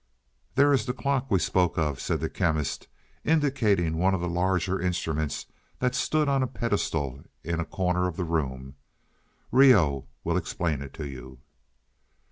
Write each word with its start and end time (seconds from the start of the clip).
"There 0.55 0.73
is 0.73 0.87
the 0.87 0.93
clock 0.95 1.29
we 1.29 1.37
spoke 1.37 1.77
of," 1.77 2.01
said 2.01 2.21
the 2.21 2.27
Chemist, 2.31 2.87
indicating 3.23 3.95
one 3.97 4.15
of 4.15 4.19
the 4.19 4.27
larger 4.27 4.81
instruments 4.81 5.45
that 5.77 5.93
stood 5.93 6.27
on 6.27 6.41
a 6.41 6.47
pedestal 6.47 7.23
in 7.43 7.59
a 7.59 7.65
corner 7.65 8.07
of 8.07 8.17
the 8.17 8.23
room. 8.25 8.73
"Reoh 9.51 10.07
will 10.23 10.37
explain 10.37 10.81
it 10.81 10.95
to 10.95 11.07
you." 11.07 11.37